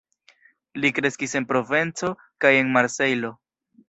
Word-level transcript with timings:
Li 0.85 0.89
kreskis 0.99 1.37
en 1.39 1.45
Provenco 1.51 2.09
kaj 2.47 2.53
en 2.63 2.73
Marsejlo. 2.79 3.31